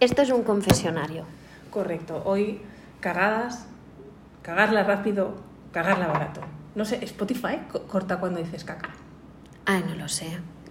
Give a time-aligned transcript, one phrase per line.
[0.00, 1.24] Esto es un confesionario.
[1.70, 2.22] Correcto.
[2.24, 2.60] Hoy
[3.00, 3.66] cagadas,
[4.42, 5.34] cagarla rápido,
[5.72, 6.40] cagarla barato.
[6.74, 8.90] No sé, Spotify co- corta cuando dices caca.
[9.64, 10.26] Ay, no lo sé.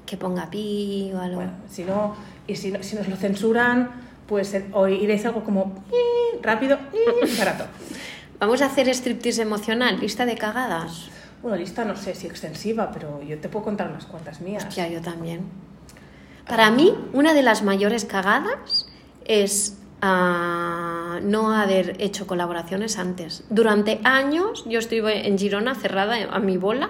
[0.06, 1.38] Que ponga pi o algo.
[1.38, 2.16] Bueno, si no,
[2.48, 3.90] y si, no- si nos lo censuran,
[4.28, 7.66] pues eh, oiréis algo como "Ii", rápido, "Ii", barato.
[8.40, 11.10] Vamos a hacer striptease emocional, lista de cagadas.
[11.42, 14.66] Bueno, lista no sé si extensiva, pero yo te puedo contar unas cuantas mías.
[14.66, 15.42] Hostia, yo también.
[16.48, 18.88] Para mí, una de las mayores cagadas
[19.26, 23.44] es ah, no haber hecho colaboraciones antes.
[23.50, 26.90] Durante años yo estuve en Girona cerrada a mi bola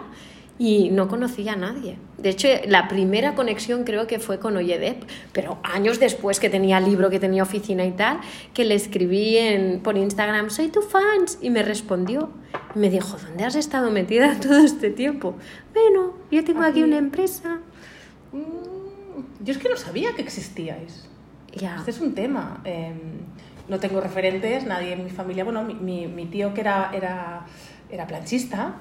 [0.58, 1.98] y no conocía a nadie.
[2.18, 5.04] De hecho, la primera conexión creo que fue con Oyedep,
[5.34, 8.20] pero años después que tenía libro, que tenía oficina y tal,
[8.54, 12.30] que le escribí en, por Instagram, soy tu fans, y me respondió.
[12.74, 15.36] Y me dijo, ¿dónde has estado metida todo este tiempo?
[15.74, 16.84] Bueno, yo tengo aquí Aquí.
[16.84, 17.60] una empresa.
[18.32, 21.06] Mm, Yo es que no sabía que existíais.
[21.56, 21.76] Ya.
[21.78, 22.62] Este es un tema.
[22.66, 22.94] Eh,
[23.68, 25.44] no tengo referentes, nadie en mi familia.
[25.44, 27.46] Bueno, mi, mi- mi tío que era, era,
[27.90, 28.76] era planchista,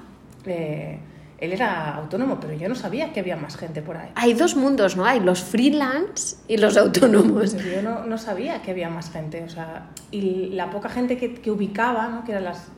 [0.45, 0.99] eh,
[1.39, 4.11] él era autónomo, pero yo no sabía que había más gente por ahí.
[4.15, 5.05] Hay dos mundos, ¿no?
[5.05, 7.55] Hay los freelance y los autónomos.
[7.55, 11.17] Pues yo no, no sabía que había más gente, o sea, y la poca gente
[11.17, 12.25] que, que ubicaba, ¿no?
[12.25, 12.69] que eran las,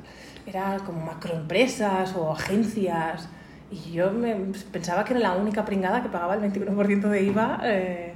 [0.47, 3.29] era como macroempresas o agencias,
[3.71, 4.35] y yo me,
[4.73, 7.61] pensaba que era la única pringada que pagaba el 21% de IVA.
[7.65, 8.15] eh,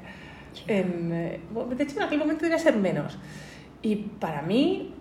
[0.67, 3.19] en, eh, bueno, de hecho, en aquel momento debía ser menos.
[3.83, 4.95] Y para mí,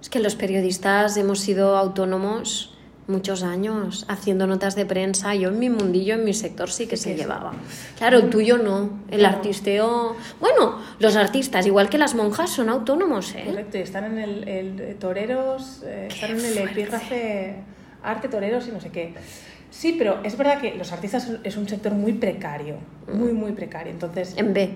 [0.00, 5.34] Es que los periodistas hemos sido autónomos muchos años haciendo notas de prensa.
[5.36, 7.52] Yo en mi mundillo, en mi sector sí que se es- llevaba.
[7.98, 8.90] Claro, el tuyo no.
[9.10, 9.28] El No.
[9.28, 10.16] artisteo.
[10.40, 13.44] Bueno, los artistas, igual que las monjas, son autónomos, ¿eh?
[13.46, 17.56] correcto, y están en el, el- eh, toreros, eh, están en el epígrafe
[18.02, 19.14] arte, toreros y no sé qué.
[19.70, 22.76] Sí, pero es verdad que los artistas es un sector muy precario,
[23.12, 23.92] muy, muy precario.
[23.92, 24.70] Entonces, En B.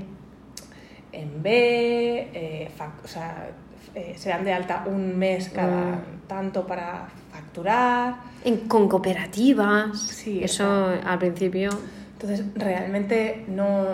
[1.20, 2.70] en B, eh,
[3.04, 3.48] o sea,
[3.94, 8.16] eh, se dan de alta un mes cada tanto para facturar.
[8.44, 9.98] En- con cooperativas.
[9.98, 11.70] Sí, Eso al principio.
[12.12, 13.84] Entonces, realmente no.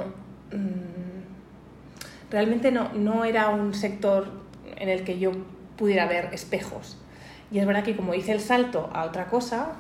[0.52, 4.26] mm, realmente no, no era un sector
[4.76, 5.32] en el que yo
[5.76, 6.96] pudiera ver espejos.
[7.50, 9.72] Y es verdad que como hice el salto a otra cosa,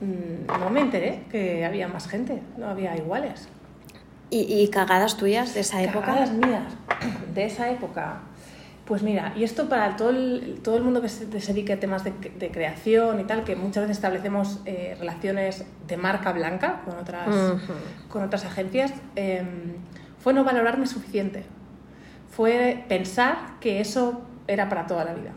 [0.00, 3.48] mm, no me enteré que había más gente, no había iguales.
[4.30, 6.06] ¿Y, y cagadas tuyas de esa época?
[6.06, 6.72] Cagadas mías
[7.34, 8.20] de esa época.
[8.84, 12.02] Pues mira, y esto para todo el, todo el mundo que se, dedique a temas
[12.02, 16.98] de, de creación y tal, que muchas veces establecemos eh, relaciones de marca blanca con
[16.98, 17.28] otras,
[18.08, 19.44] con otras agencias, eh,
[20.18, 21.44] fue no valorarme suficiente.
[22.30, 25.30] Fue pensar que eso era para toda la vida.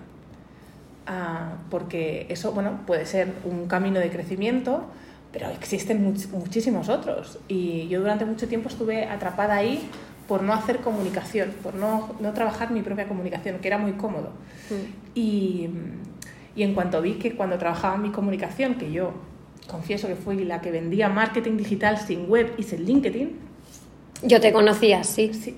[1.05, 4.85] Ah, porque eso, bueno, puede ser un camino de crecimiento,
[5.31, 7.39] pero existen much- muchísimos otros.
[7.47, 9.87] Y yo durante mucho tiempo estuve atrapada ahí
[10.27, 14.31] por no hacer comunicación, por no, no trabajar mi propia comunicación, que era muy cómodo.
[15.13, 15.69] Y,
[16.55, 19.13] y en cuanto vi que cuando trabajaba mi comunicación, que yo
[19.67, 23.37] confieso que fui la que vendía marketing digital sin web y sin LinkedIn,
[24.23, 25.33] Yo te conocía, sí.
[25.33, 25.57] Sí.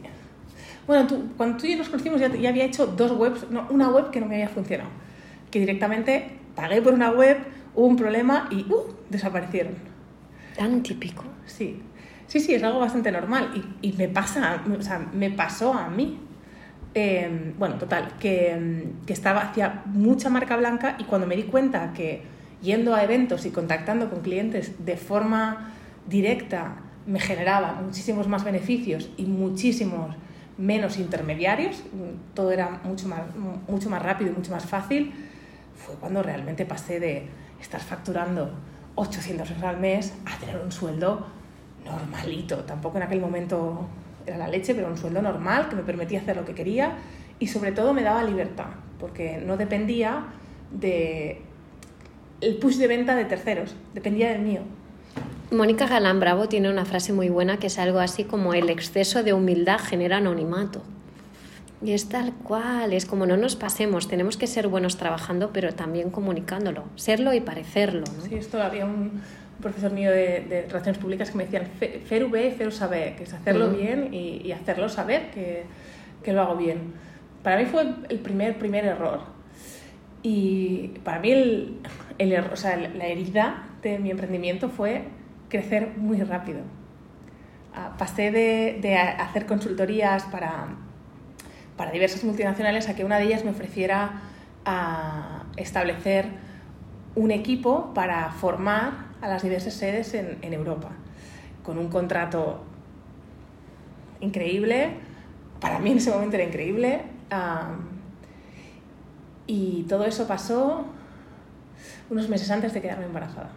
[0.88, 3.68] Bueno, tú, cuando tú y yo nos conocimos ya, ya había hecho dos webs, no,
[3.70, 4.90] una web que no me había funcionado.
[5.52, 7.38] Que directamente pagué por una web,
[7.76, 8.94] hubo un problema y ¡uh!
[9.10, 9.74] desaparecieron.
[10.56, 11.24] Tan típico.
[11.46, 11.82] Sí,
[12.28, 15.90] sí, sí, es algo bastante normal y, y me pasa, o sea, me pasó a
[15.90, 16.20] mí.
[16.98, 21.44] Eh, bueno, total, que, mm, que estaba hacia mucha marca blanca y cuando me di
[21.44, 22.24] cuenta que
[22.62, 25.74] yendo a eventos y contactando con clientes de forma
[26.08, 30.16] directa me generaba muchísimos más beneficios y muchísimos
[30.58, 31.84] menos intermediarios,
[32.34, 33.22] todo era mucho más,
[33.68, 35.14] mucho más rápido y mucho más fácil,
[35.76, 37.28] fue cuando realmente pasé de
[37.62, 38.54] estar facturando
[38.96, 41.28] 800 euros al mes a tener un sueldo
[41.86, 42.58] normalito.
[42.58, 43.88] Tampoco en aquel momento
[44.26, 46.94] era la leche, pero un sueldo normal que me permitía hacer lo que quería
[47.40, 48.68] y sobre todo me daba libertad,
[49.00, 50.26] porque no dependía
[50.72, 51.42] de
[52.42, 54.62] el push de venta de terceros, dependía del mío.
[55.52, 59.24] Mónica Galán Bravo tiene una frase muy buena que es algo así como el exceso
[59.24, 60.82] de humildad genera anonimato.
[61.84, 65.74] Y es tal cual, es como no nos pasemos, tenemos que ser buenos trabajando, pero
[65.74, 68.06] también comunicándolo, serlo y parecerlo.
[68.18, 68.24] ¿no?
[68.24, 69.22] Sí, esto había un, un
[69.62, 73.24] profesor mío de, de Relaciones Públicas que me decían "Fe- fer bé, fer saber, que
[73.24, 73.78] es hacerlo Ujú.
[73.78, 75.64] bien y, y hacerlo saber que,
[76.24, 76.94] que lo hago bien.
[77.44, 79.22] Para mí fue el primer, primer error.
[80.24, 81.78] Y para mí el,
[82.18, 85.04] el error- o sea, la herida de mi emprendimiento fue
[85.50, 86.62] crecer muy rápido.
[87.76, 90.68] Ah, pasé de, de hacer consultorías para,
[91.78, 94.22] para diversas multinacionales a que una de ellas me ofreciera
[94.66, 96.26] a establecer
[97.16, 100.92] un equipo para formar a las diversas sedes en, Europa,
[101.64, 102.64] con un contrato
[104.20, 104.92] increíble,
[105.60, 107.02] para mí en ese momento era increíble.
[109.48, 110.86] y todo eso pasó
[112.10, 113.50] unos meses antes de quedarme embarazada.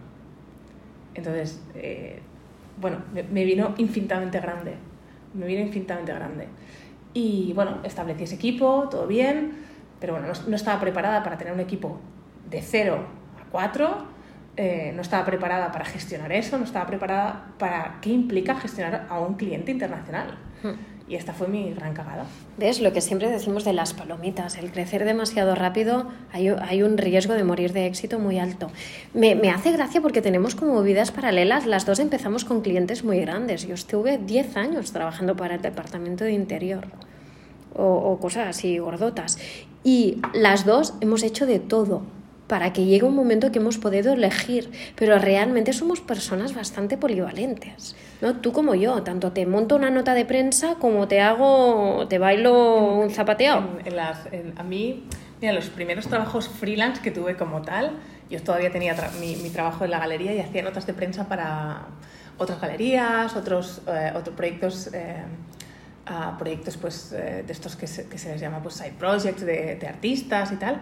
[1.14, 2.20] Entonces, eh,
[2.80, 4.74] bueno, me, vino infinitamente grande.
[5.34, 6.48] Me vino infinitamente grande.
[7.12, 9.52] Y bueno, establecí ese equipo, todo bien,
[10.00, 11.98] pero bueno, no, estaba preparada para tener un equipo
[12.48, 13.04] de 0
[13.40, 14.17] a 4.
[14.60, 19.20] Eh, no estaba preparada para gestionar eso, no estaba preparada para qué implica gestionar a
[19.20, 20.36] un cliente internacional.
[20.64, 20.72] Hmm.
[21.08, 22.24] Y esta fue mi gran cagada.
[22.56, 22.80] ¿Ves?
[22.80, 27.34] Lo que siempre decimos de las palomitas, el crecer demasiado rápido, hay, hay un riesgo
[27.34, 28.68] de morir de éxito muy alto.
[29.14, 33.20] Me, me, hace gracia porque tenemos como vidas paralelas, las dos empezamos con clientes muy
[33.20, 33.64] grandes.
[33.64, 36.88] Yo estuve 10 años trabajando para el Departamento de Interior
[37.76, 39.38] o, o cosas así gordotas.
[39.84, 42.17] Y las dos hemos hecho de todo
[42.48, 47.94] para que llegue un momento que hemos podido elegir, pero realmente somos personas bastante polivalentes,
[48.22, 48.36] ¿no?
[48.36, 52.94] Tú como yo, tanto te monto una nota de prensa como te hago, te bailo
[52.94, 53.64] un zapateado.
[54.56, 55.04] a mí,
[55.40, 57.92] mira, los primeros trabajos freelance que tuve como tal,
[58.30, 61.82] yo todavía tenía mi, trabajo en la galería y hacía notas de prensa para
[62.38, 64.90] otras galerías, otros, eh, otros proyectos...
[64.92, 65.22] Eh,
[66.38, 69.76] proyectos pues, eh, de estos que se, que se, les llama pues, side projects de,
[69.76, 70.80] de artistas y tal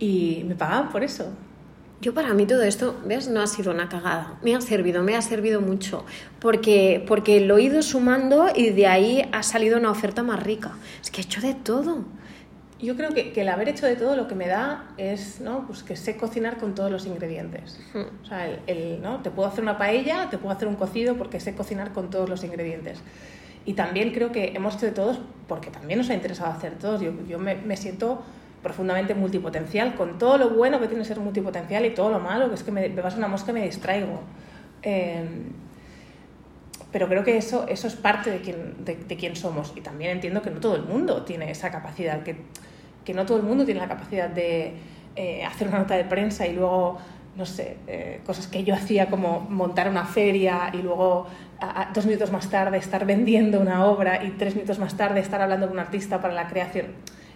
[0.00, 1.30] y me pagaban por eso.
[2.00, 3.28] Yo para mí todo esto, ¿ves?
[3.28, 4.38] No ha sido una cagada.
[4.42, 6.06] Me ha servido, me ha servido mucho.
[6.40, 10.72] Porque, porque lo he ido sumando y de ahí ha salido una oferta más rica.
[11.02, 12.06] Es que he hecho de todo.
[12.80, 15.66] Yo creo que, que el haber hecho de todo lo que me da es ¿no?
[15.66, 17.78] pues que sé cocinar con todos los ingredientes.
[17.94, 19.20] O sea, el, ¿no?
[19.20, 22.30] te puedo hacer una paella, te puedo hacer un cocido porque sé cocinar con todos
[22.30, 22.98] los ingredientes.
[23.66, 27.02] Y también creo que hemos hecho de todos porque también nos ha interesado hacer todos.
[27.02, 28.22] Yo, yo me, me siento
[28.62, 32.54] profundamente multipotencial, con todo lo bueno que tiene ser multipotencial y todo lo malo, que
[32.54, 34.20] es que me, me vas a una mosca y me distraigo.
[34.82, 35.52] Em,
[36.92, 39.72] pero creo que eso, eso es parte de quién, de, quién somos.
[39.76, 42.36] Y también entiendo que no todo el mundo tiene esa capacidad, que,
[43.04, 44.74] que no todo el mundo tiene la capacidad de
[45.16, 46.98] eh, hacer una nota de prensa y luego,
[47.36, 51.26] no sé, eh, cosas que yo hacía como montar una feria y luego
[51.94, 55.66] dos minutos más tarde estar vendiendo una obra y tres minutos más tarde estar hablando
[55.66, 56.86] con un artista para la creación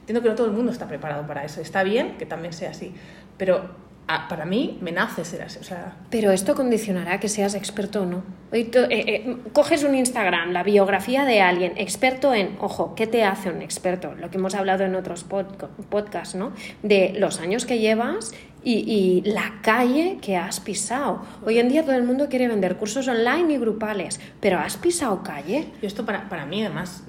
[0.04, 1.62] Entiendo que no todo el mundo está preparado para eso.
[1.62, 2.94] Está bien que también sea así,
[3.38, 3.70] pero
[4.08, 5.58] ah, para mí me nace ser así.
[5.58, 5.96] O sea...
[6.10, 8.22] Pero esto condicionará que seas experto o no.
[8.52, 13.50] Eh, eh, coges un Instagram, la biografía de alguien, experto en, ojo, ¿qué te hace
[13.50, 14.14] un experto?
[14.14, 16.52] Lo que hemos hablado en otros podcasts, ¿no?
[16.82, 21.22] De los años que llevas y, la calle que has pisado.
[21.44, 25.22] Hoy en día todo el mundo quiere vender cursos online y grupales, pero ¿has pisado
[25.22, 25.68] calle?
[25.82, 27.04] Y esto para, para mí, además,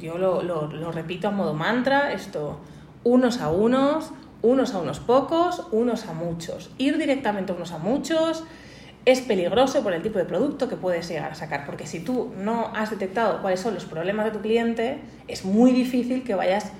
[0.00, 2.60] yo lo, lo, lo, repito a modo mantra, esto,
[3.04, 4.12] unos a unos,
[4.42, 6.70] unos a unos pocos, unos a muchos.
[6.78, 8.44] Ir directamente unos a muchos
[9.04, 12.32] es peligroso por el tipo de producto que puedes llegar a sacar, porque si tú
[12.38, 16.72] no has detectado cuáles son los problemas de tu cliente, es muy difícil que vayas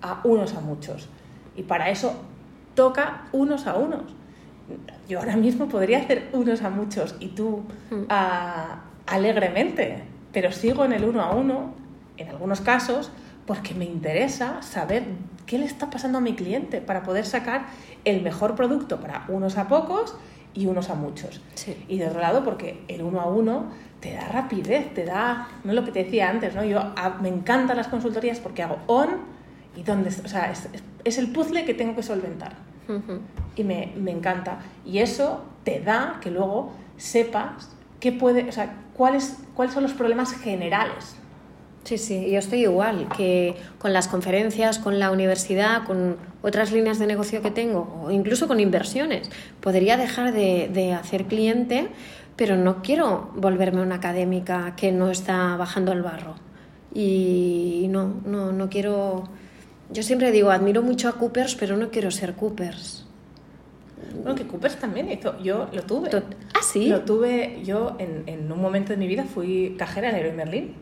[0.00, 1.08] a unos a muchos.
[1.56, 2.14] Y para eso
[2.74, 4.02] toca unos a unos.
[5.08, 8.04] Yo ahora mismo podría hacer unos a muchos y tú mm.
[9.06, 11.74] alegremente, pero sigo en el uno a uno,
[12.16, 13.10] en algunos casos,
[13.46, 15.04] porque me interesa saber
[15.46, 17.66] qué le está pasando a mi cliente para poder sacar
[18.04, 20.16] el mejor producto para unos a pocos
[20.54, 21.40] y unos a muchos.
[21.88, 23.66] Y de otro lado, porque el uno a uno
[24.00, 26.64] te da rapidez, te da, no es lo que te decía antes, ¿no?
[26.64, 29.08] Yo me encantan las consultorías porque hago on
[29.76, 30.68] y dónde, o sea, es,
[31.04, 32.54] es el puzzle que tengo que solventar.
[33.56, 34.58] Y me, me, encanta.
[34.84, 39.94] Y eso te da que luego sepas qué puede, o sea, cuáles, cuáles son los
[39.94, 41.16] problemas generales.
[41.84, 46.98] Sí, sí, yo estoy igual, que con las conferencias, con la universidad, con otras líneas
[46.98, 51.88] de negocio que tengo, o incluso con inversiones, podría dejar de, de hacer cliente,
[52.36, 56.36] pero no quiero volverme una académica que no está bajando el barro.
[56.94, 59.28] Y no, no, no quiero
[59.90, 63.06] yo siempre digo, admiro mucho a Coopers, pero no quiero ser Coopers.
[64.16, 66.10] Bueno, que Coopers también hizo, yo lo tuve.
[66.54, 66.88] ¿Ah, sí?
[66.88, 70.74] Lo tuve, yo en, en un momento de mi vida fui cajera en Leroy Merlin,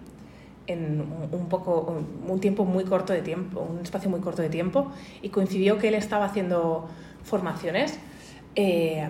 [0.67, 1.01] en
[1.33, 5.31] un, poco, un tiempo muy corto de tiempo, un espacio muy corto de tiempo, y
[5.31, 6.89] coincidió que él estaba haciendo
[7.25, 7.99] formaciones
[8.55, 9.09] eh,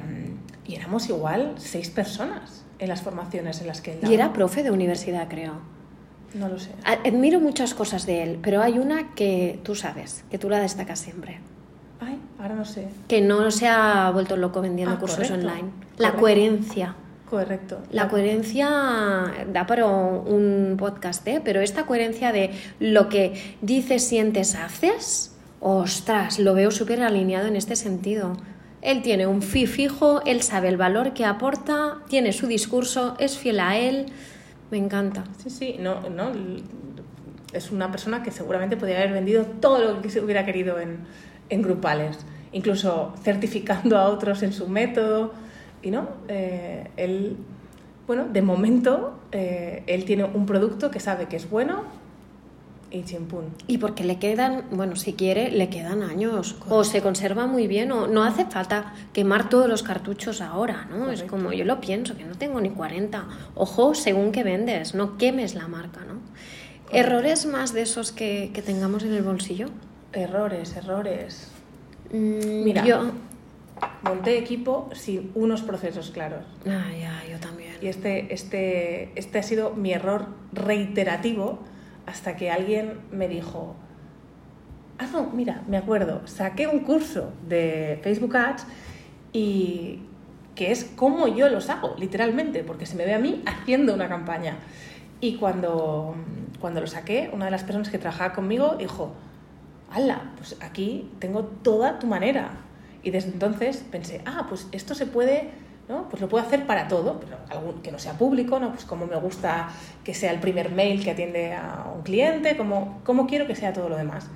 [0.67, 4.13] y éramos igual seis personas en las formaciones en las que él daba.
[4.13, 5.55] Y era profe de universidad, creo.
[6.35, 6.71] No lo sé.
[6.85, 10.99] Admiro muchas cosas de él, pero hay una que tú sabes, que tú la destacas
[10.99, 11.41] siempre.
[12.01, 12.89] Ay, ahora no sé.
[13.07, 15.71] Que no se ha vuelto loco vendiendo ah, cursos online.
[15.99, 16.97] La coherencia.
[17.33, 17.81] Correcto.
[17.91, 18.69] La coherencia
[19.51, 21.41] da para un podcast, ¿eh?
[21.43, 27.57] pero esta coherencia de lo que dices, sientes, haces, ostras, lo veo súper alineado en
[27.57, 28.37] este sentido.
[28.83, 33.39] Él tiene un fi fijo, él sabe el valor que aporta, tiene su discurso, es
[33.39, 34.13] fiel a él.
[34.71, 35.25] Me encanta.
[35.43, 36.33] Sí, sí, no, no.
[37.55, 40.99] es una persona que seguramente podría haber vendido todo lo que se hubiera querido en,
[41.49, 42.19] en grupales,
[42.53, 45.33] incluso certificando a otros en su método.
[45.83, 47.37] Y no, eh, él,
[48.07, 51.83] bueno, de momento, eh, él tiene un producto que sabe que es bueno
[52.93, 53.47] y chimpún.
[53.67, 56.57] Y porque le quedan, bueno, si quiere, le quedan años.
[56.69, 61.11] O se conserva muy bien, o no hace falta quemar todos los cartuchos ahora, ¿no?
[61.11, 63.27] Es como yo lo pienso, que no tengo ni 40.
[63.55, 66.21] Ojo, según que vendes, no quemes la marca, ¿no?
[66.93, 69.69] ¿Errores más de esos que, que tengamos en el bolsillo?
[70.13, 71.49] Errores, errores.
[72.13, 72.85] Mm, Mira.
[72.85, 73.11] Yo...
[74.05, 76.45] Monté equipo sin unos procesos claros.
[76.67, 77.75] Ah, ya, yo también.
[77.81, 81.61] Y este, este, este ha sido mi error reiterativo
[82.07, 83.77] hasta que alguien me dijo,
[84.99, 88.67] ah, no, mira, me acuerdo, saqué un curso de Facebook Ads
[89.33, 90.01] y
[90.55, 94.09] que es cómo yo los hago, literalmente, porque se me ve a mí haciendo una
[94.09, 94.57] campaña.
[95.21, 96.17] Y cuando,
[96.61, 99.15] cuando lo saqué, una de las personas que trabajaba conmigo dijo,
[99.91, 100.33] ¡hala!
[100.37, 102.51] Pues aquí tengo toda tu manera.
[103.03, 105.51] Y desde entonces pensé, ah, pues esto se puede,
[105.89, 106.09] ¿no?
[106.09, 108.71] Pues lo puedo hacer para todo, pero algún, que no sea público, ¿no?
[108.71, 109.69] Pues como me gusta
[110.05, 113.73] que sea el primer mail que atiende a un cliente, como, como quiero que sea
[113.73, 114.29] todo lo demás.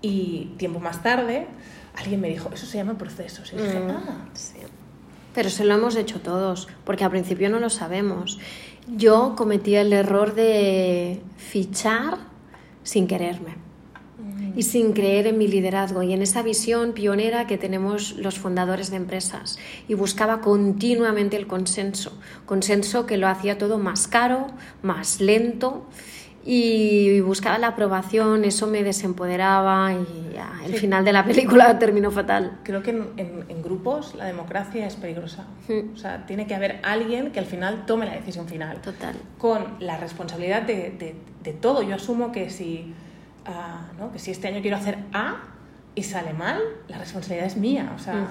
[0.00, 1.46] Y tiempo más tarde,
[1.96, 3.52] alguien me dijo, eso se llama procesos.
[3.52, 4.58] Y dije, Mm, ah, sí.
[5.34, 8.40] Pero se lo hemos hecho todos, porque al principio no lo sabemos.
[8.88, 12.18] Yo cometí el error de fichar
[12.82, 13.69] sin quererme
[14.56, 18.90] y sin creer en mi liderazgo y en esa visión pionera que tenemos los fundadores
[18.90, 19.58] de empresas.
[19.88, 22.12] Y buscaba continuamente el consenso,
[22.46, 24.46] consenso que lo hacía todo más caro,
[24.82, 25.86] más lento
[26.42, 30.78] y buscaba la aprobación, eso me desempoderaba y ya, el Sí.
[30.78, 32.58] final de la película terminó fatal.
[32.64, 35.44] creo que en, en- en grupos la democracia es peligrosa.
[35.68, 35.92] Mm.
[35.94, 38.80] O sea, tiene que haber alguien que al final tome la decisión final.
[38.80, 39.14] Total.
[39.36, 41.82] con la responsabilidad de, de- de todo.
[41.82, 42.94] Yo asumo que si,
[43.46, 44.12] ah, ¿no?
[44.12, 45.36] que si este año quiero hacer A
[45.94, 47.92] y sale mal, la responsabilidad es mía.
[47.96, 48.28] O sea, Mm.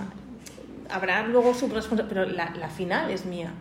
[0.91, 3.51] habrá luego su responsabilidad, pero la, la final es mía.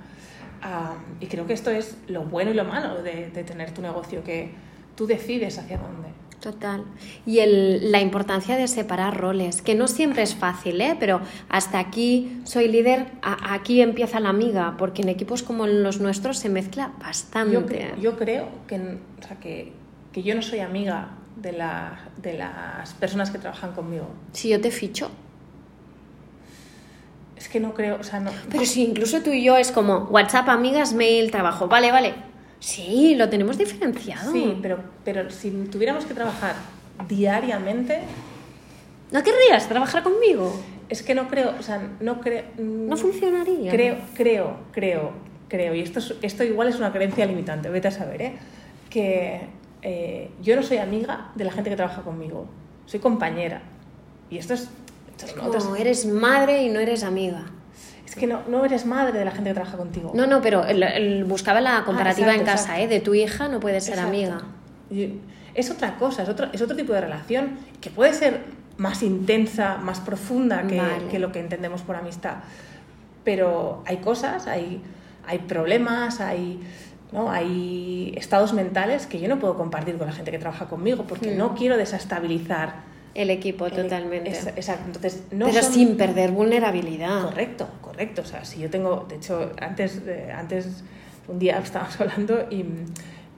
[0.62, 3.80] Ah, y creo que esto es lo bueno y lo malo de, de tener tu
[3.82, 4.50] negocio, que
[4.96, 6.08] tú decides hacia dónde.
[6.40, 6.84] Total.
[7.26, 10.96] Y el- la importancia de separar roles, que no siempre es fácil, ¿eh?
[10.98, 16.00] pero hasta aquí soy líder, a- aquí empieza la amiga, porque en equipos como los
[16.00, 17.92] nuestros se mezcla bastante.
[17.96, 19.72] Yo, yo creo que, o sea, que,
[20.12, 21.08] que yo no soy amiga
[21.40, 24.06] de, la- de las personas que trabajan conmigo.
[24.32, 25.10] Si yo te ficho.
[27.36, 29.98] Es que no creo, o sea, no, Pero si incluso tú y yo es como
[30.10, 31.68] WhatsApp, amigas, mail, trabajo.
[31.68, 32.14] Vale, vale.
[32.58, 34.32] Sí, lo tenemos diferenciado.
[34.32, 36.54] Sí, pero, pero si tuviéramos que trabajar
[37.08, 38.00] diariamente,
[39.12, 40.52] ¿No querrías trabajar conmigo?
[40.90, 42.44] es que no creo, o sea, no creo...
[42.58, 43.70] No funcionaría.
[43.70, 45.12] Creo, creo, creo,
[45.48, 48.32] creo, y esto, es- esto igual es una creencia limitante, vete a saber, ¿eh?
[48.90, 49.42] Que
[49.82, 52.46] eh, yo no soy amiga de la gente que trabaja conmigo,
[52.86, 53.62] soy compañera.
[54.30, 54.68] Y esto es...
[55.10, 57.44] esto es Como otras- eres madre y no eres amiga.
[58.06, 60.12] es que no, no eres madre de la gente que trabaja contigo.
[60.14, 62.82] No, no, pero el- el- buscaba la comparativa Ah, exacto, en casa, exacto.
[62.84, 62.88] ¿eh?
[62.88, 64.08] De tu hija no puedes ser Exacto.
[64.16, 64.42] amiga.
[65.54, 68.44] Es otra cosa, es otro, es otro tipo de relación que puede ser
[68.76, 71.08] más intensa, más profunda que, Vale.
[71.10, 72.36] que lo que entendemos por amistad.
[73.24, 74.80] Pero hay cosas, hay,
[75.26, 76.60] hay problemas, hay,
[77.12, 77.30] ¿no?
[77.30, 81.32] hay estados mentales que yo no puedo compartir con la gente que trabaja conmigo porque
[81.34, 81.38] Mm.
[81.38, 82.86] no quiero desestabilizar.
[83.14, 84.30] El equipo, el- totalmente.
[84.30, 84.84] es- exacto.
[84.86, 87.22] Entonces, no Pero son- sin perder vulnerabilidad.
[87.24, 88.22] Correcto, correcto.
[88.22, 90.84] O sea, si yo tengo, de hecho, antes, eh, antes
[91.26, 92.64] un día estábamos hablando y,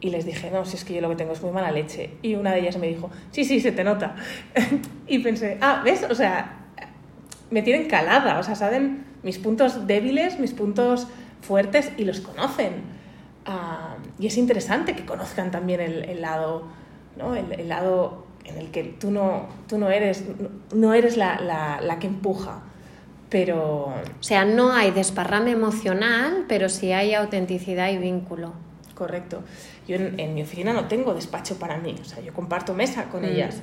[0.00, 2.10] y les dije, no, si es que yo lo que tengo es muy mala leche.
[2.22, 4.16] Y una de ellas me dijo, sí, sí, se te nota.
[5.06, 6.04] y pensé, ah, ¿ves?
[6.10, 6.56] O sea,
[7.50, 11.06] me tienen calada, o sea, saben mis puntos débiles, mis puntos
[11.40, 12.99] fuertes y los conocen.
[13.46, 16.64] Ah, y es interesante que conozcan también el, el lado,
[17.16, 17.34] ¿no?
[17.34, 20.24] El, el lado en el que tú no, tú no eres,
[20.74, 22.60] no eres la, la, la que empuja,
[23.28, 28.52] pero O sea, no hay desparrame emocional, pero sí hay autenticidad y vínculo.
[28.94, 29.42] correcto.
[29.88, 33.04] Yo en, en mi oficina no tengo despacho para mí, o sea, yo comparto mesa
[33.04, 33.26] con Mm.
[33.26, 33.62] ellas,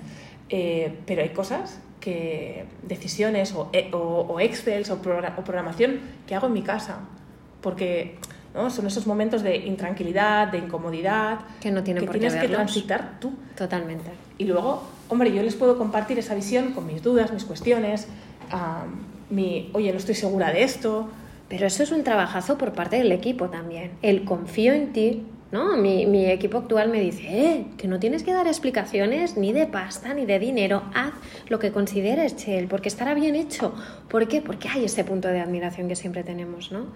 [0.49, 3.97] eh, pero hay cosas que, decisiones o, e- o,
[4.29, 6.99] o Excel o, o programación que hago en mi casa,
[7.61, 8.17] porque
[8.53, 8.69] ¿no?
[8.69, 12.47] son esos momentos de intranquilidad, de incomodidad, Que no tienen que por qué tienes que
[12.47, 12.57] verlos.
[12.57, 13.31] transitar tú.
[13.55, 14.09] Totalmente.
[14.37, 18.07] Y luego, hombre, yo les puedo compartir esa visión con mis dudas, mis cuestiones,
[18.51, 18.85] ah,
[19.29, 21.07] mi, oye, no estoy segura de esto.
[21.49, 23.91] Pero eso es un trabajazo por parte del equipo también.
[24.01, 25.23] El confío en ti,
[25.53, 25.77] ¿no?
[25.77, 29.65] Mi, mi equipo actual me dice, eh, que no tienes que dar explicaciones ni de
[29.65, 30.83] pasta ni de dinero.
[30.93, 31.13] Haz
[31.47, 33.73] lo que consideres, Chel, porque estará bien hecho.
[34.09, 34.41] ¿Por qué?
[34.41, 36.87] Porque hay ese punto de admiración que siempre tenemos, ¿no?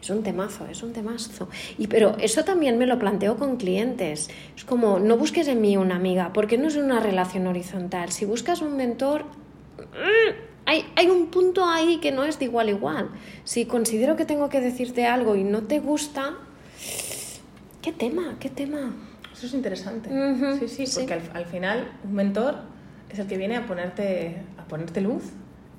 [0.00, 1.48] Es un temazo, es un temazo.
[1.78, 4.28] Y pero eso también me lo planteo con clientes.
[4.56, 8.12] Es como, no busques en mí una amiga, porque no es una relación horizontal.
[8.12, 10.34] Si buscas un mentor, mm,
[10.66, 13.10] hay, hay un punto ahí que no es de igual a igual.
[13.44, 16.34] Si considero que tengo que decirte algo y no te gusta,
[17.82, 18.36] ¿qué tema?
[18.38, 18.94] ¿Qué tema?
[19.32, 20.10] Eso es interesante.
[20.68, 21.00] Sí, sí.
[21.00, 22.56] porque al, al final un mentor
[23.10, 25.24] es el que viene a ponerte, a ponerte luz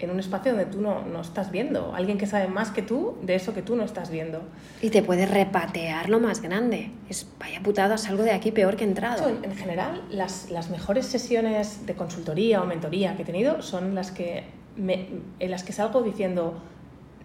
[0.06, 1.94] en un espacio donde tú no, no estás viendo.
[1.96, 4.42] Alguien que sabe más que tú de eso que tú no estás viendo.
[4.82, 6.92] Y te puedes repatear lo más grande.
[7.10, 9.27] Es, vaya putada, salgo de aquí peor que he entrado.
[9.30, 14.12] en general, las, las mejores sesiones de consultoría o mentoría que he tenido son las
[14.12, 14.44] que,
[14.75, 15.08] me-
[15.39, 16.62] en las que salgo diciendo,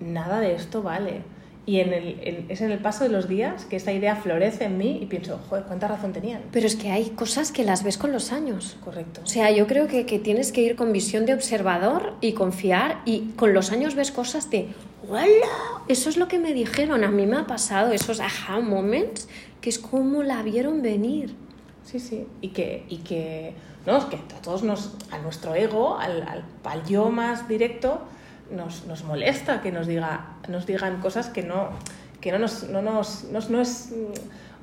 [0.00, 1.22] nada de esto vale.
[1.64, 4.64] Y en el, en- es en el paso de los días que esta idea florece
[4.64, 6.42] en mí y pienso, joder, cuánta razón tenían.
[6.50, 8.76] Pero es que hay cosas que las ves con los años.
[8.84, 9.20] Correcto.
[9.22, 13.00] O sea, yo creo que, que tienes que ir con visión de observador y confiar
[13.04, 14.68] y con los años ves cosas de,
[15.08, 15.22] ¡Hola!
[15.88, 19.28] Eso es lo que me dijeron, a mí me ha pasado esos aha moments,
[19.60, 21.34] que es como la vieron venir.
[21.84, 22.26] Sí, sí.
[22.40, 23.52] Y que, y que,
[23.86, 28.00] no, es que a todos nos, a nuestro ego, al, al, al yo más directo,
[28.52, 31.70] nos, nos molesta que nos, diga, nos digan cosas que no,
[32.20, 34.12] que no, nos, no, nos, no, no es mm,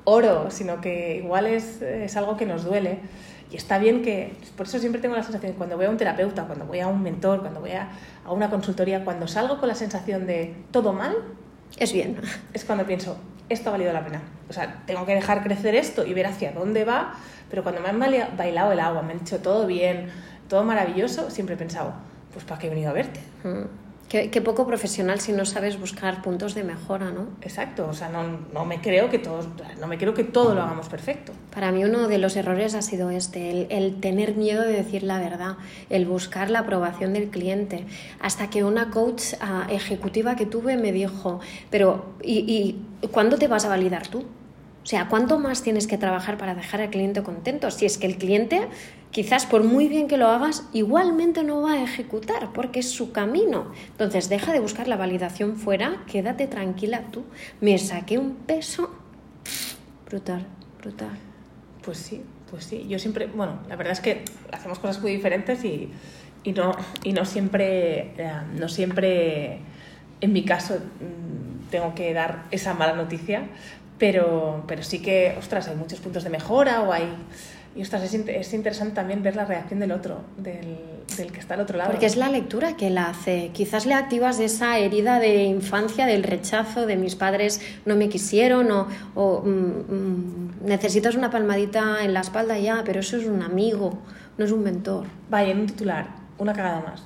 [0.04, 3.00] oro, sino que igual es, es algo que nos duele.
[3.50, 6.44] Y está bien que, por eso siempre tengo la sensación, cuando voy a un terapeuta,
[6.44, 7.88] cuando voy a un mentor, cuando voy a,
[8.24, 11.16] a una consultoría, cuando salgo con la sensación de todo mal,
[11.76, 12.16] Es bien.
[12.54, 13.18] es cuando pienso,
[13.48, 14.22] esto ha valido la pena.
[14.48, 17.14] O sea, tengo que dejar crecer esto y ver hacia dónde va,
[17.50, 20.10] pero cuando me han baila- bailado el agua, me han dicho todo bien,
[20.48, 21.92] todo maravilloso, siempre he pensado,
[22.32, 23.20] pues ¿para qué he venido a verte?
[23.44, 23.90] Mm.
[24.08, 27.28] Qué, qué poco profesional si no sabes buscar puntos de mejora, ¿no?
[27.42, 29.46] Exacto, o sea, no, no me creo que todos,
[29.80, 31.32] no me creo que todo lo hagamos perfecto.
[31.54, 35.04] Para mí uno de los errores ha sido este, el, el tener miedo de decir
[35.04, 35.58] la verdad,
[35.90, 37.86] el buscar la aprobación del cliente.
[38.18, 41.38] Hasta que una coach ah, ejecutiva que tuve me dijo,
[41.70, 44.24] pero ¿y, ¿y cuándo te vas a validar tú?
[44.82, 47.70] O sea, ¿cuánto más tienes que trabajar para dejar al cliente contento?
[47.70, 48.66] Si es que el cliente,
[49.10, 53.12] quizás por muy bien que lo hagas, igualmente no va a ejecutar porque es su
[53.12, 53.72] camino.
[53.90, 57.24] Entonces, deja de buscar la validación fuera, quédate tranquila tú.
[57.60, 58.90] Me saqué un peso
[60.08, 60.46] brutal,
[60.80, 61.18] brutal.
[61.84, 62.86] Pues sí, pues sí.
[62.88, 65.90] Yo siempre, bueno, la verdad es que hacemos cosas muy diferentes y,
[66.42, 69.60] y no, y no siempre, eh, no siempre,
[70.22, 73.44] en mi caso, mm, tengo que dar esa mala noticia,
[74.00, 77.04] pero, pero sí que, ostras, hay muchos puntos de mejora o hay...
[77.76, 80.78] Y ostras, es, es interesante también ver la reacción del otro, del,
[81.16, 81.90] del que está al otro lado.
[81.90, 83.50] Porque es la lectura que la hace.
[83.52, 88.72] Quizás le activas esa herida de infancia, del rechazo, de mis padres no me quisieron
[88.72, 93.42] o, o, mm, mm, necesitas una palmadita en la espalda ya, pero eso es un
[93.42, 93.98] amigo,
[94.36, 95.06] no es un mentor.
[95.28, 96.08] Vaya, en un titular,
[96.38, 97.04] una cagada más.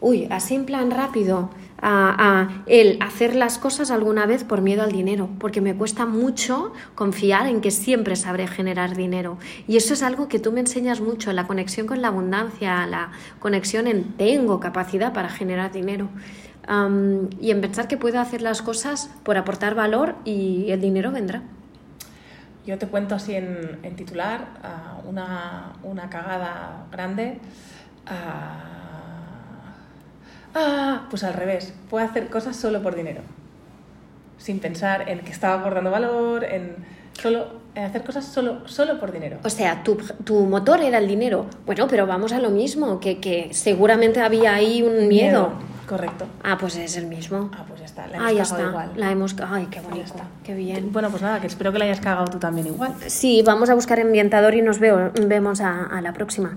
[0.00, 1.50] Uy, así en plan rápido,
[1.82, 6.06] a, a el hacer las cosas alguna vez por miedo al dinero, porque me cuesta
[6.06, 9.36] mucho confiar en que siempre sabré generar dinero.
[9.68, 13.10] Y eso es algo que tú me enseñas mucho, la conexión con la abundancia, la
[13.40, 16.08] conexión en tengo capacidad para generar dinero.
[17.40, 21.42] Y en pensar que puedo hacer las cosas por aportar valor y el dinero vendrá.
[22.64, 24.46] Yo te cuento así en, titular
[25.04, 27.40] una, una cagada grande.
[30.54, 33.22] Ah, pues al revés, puedo hacer cosas solo por dinero.
[34.38, 36.76] Sin pensar en que estaba aportando valor, en
[37.20, 39.38] solo en hacer cosas solo, solo por dinero.
[39.44, 41.46] O sea, tu, tu motor era el dinero.
[41.66, 45.52] Bueno, pero vamos a lo mismo, que, que seguramente había ahí un miedo.
[45.86, 46.26] Correcto.
[46.42, 47.50] Ah, pues es el mismo.
[47.54, 48.06] Ah, pues ya está.
[48.06, 48.70] La Ah, hemos ya cagado está.
[48.70, 48.90] igual.
[49.00, 49.36] La hemos.
[49.48, 50.06] Ay, qué Ya bonito.
[50.06, 50.24] está.
[50.44, 50.92] Qué bien.
[50.92, 52.94] Bueno, pues nada, que espero que la hayas cagado tú también igual.
[53.06, 56.56] Sí, vamos a buscar ambientador y nos veo, vemos a, a la próxima.